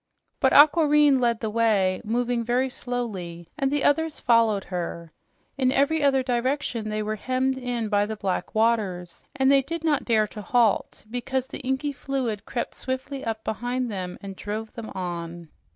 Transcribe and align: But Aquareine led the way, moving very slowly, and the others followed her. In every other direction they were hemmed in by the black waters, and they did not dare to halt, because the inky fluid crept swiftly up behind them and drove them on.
But 0.39 0.51
Aquareine 0.51 1.19
led 1.19 1.41
the 1.41 1.51
way, 1.51 2.01
moving 2.03 2.43
very 2.43 2.71
slowly, 2.71 3.51
and 3.55 3.69
the 3.69 3.83
others 3.83 4.19
followed 4.19 4.63
her. 4.63 5.11
In 5.59 5.71
every 5.71 6.01
other 6.01 6.23
direction 6.23 6.89
they 6.89 7.03
were 7.03 7.17
hemmed 7.17 7.55
in 7.55 7.87
by 7.87 8.07
the 8.07 8.15
black 8.15 8.55
waters, 8.55 9.23
and 9.35 9.51
they 9.51 9.61
did 9.61 9.83
not 9.83 10.05
dare 10.05 10.25
to 10.29 10.41
halt, 10.41 11.05
because 11.11 11.45
the 11.45 11.59
inky 11.59 11.91
fluid 11.91 12.45
crept 12.45 12.73
swiftly 12.73 13.23
up 13.23 13.43
behind 13.43 13.91
them 13.91 14.17
and 14.21 14.35
drove 14.35 14.73
them 14.73 14.89
on. 14.95 15.49